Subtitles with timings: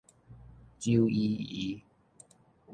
[0.79, 1.83] 周怡怡